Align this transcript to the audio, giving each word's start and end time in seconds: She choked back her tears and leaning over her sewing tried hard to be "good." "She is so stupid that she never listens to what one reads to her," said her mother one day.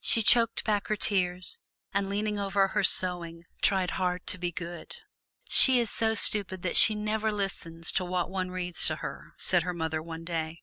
She 0.00 0.20
choked 0.22 0.64
back 0.64 0.88
her 0.88 0.96
tears 0.96 1.58
and 1.94 2.10
leaning 2.10 2.38
over 2.38 2.68
her 2.68 2.84
sewing 2.84 3.44
tried 3.62 3.92
hard 3.92 4.26
to 4.26 4.36
be 4.36 4.52
"good." 4.52 4.94
"She 5.48 5.80
is 5.80 5.90
so 5.90 6.14
stupid 6.14 6.60
that 6.60 6.76
she 6.76 6.94
never 6.94 7.32
listens 7.32 7.90
to 7.92 8.04
what 8.04 8.28
one 8.28 8.50
reads 8.50 8.84
to 8.88 8.96
her," 8.96 9.32
said 9.38 9.62
her 9.62 9.72
mother 9.72 10.02
one 10.02 10.24
day. 10.26 10.60